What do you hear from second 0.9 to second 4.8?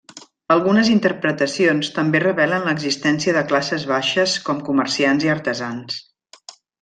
interpretacions també revelen l'existència de classes baixes com